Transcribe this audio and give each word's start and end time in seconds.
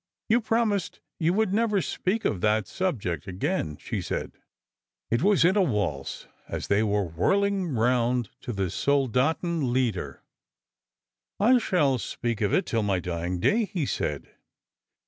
"You 0.29 0.41
promised 0.41 0.99
you 1.19 1.31
would 1.33 1.53
never 1.53 1.77
apeak 1.79 2.25
of 2.25 2.41
that 2.41 2.65
subject 2.67 3.27
again," 3.27 3.77
she 3.79 4.01
said. 4.01 4.31
It 5.11 5.21
was 5.21 5.45
in 5.45 5.55
a 5.55 5.61
waltz, 5.61 6.27
as 6.47 6.69
they 6.69 6.81
were 6.81 7.03
whirling 7.05 7.75
round 7.75 8.29
to 8.41 8.51
the 8.51 8.71
Soldaten 8.71 9.71
Lieder. 9.71 10.23
Strangers 11.35 11.37
and 11.37 11.39
Pilgrims, 11.39 11.53
20&" 11.53 11.55
I 11.57 11.69
shall 11.69 11.97
speak 11.99 12.41
of 12.41 12.51
it 12.51 12.65
till 12.65 12.81
my 12.81 12.99
dying 12.99 13.39
day," 13.39 13.65
he 13.65 13.85
said. 13.85 14.29